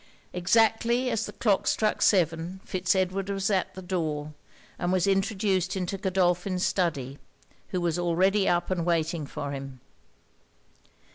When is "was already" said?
7.79-8.49